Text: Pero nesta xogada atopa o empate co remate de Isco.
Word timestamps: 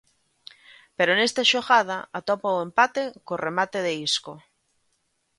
Pero 0.97 1.11
nesta 1.13 1.47
xogada 1.51 1.97
atopa 2.19 2.57
o 2.57 2.63
empate 2.67 3.03
co 3.25 3.41
remate 3.45 3.79
de 3.85 3.91
Isco. 4.07 4.33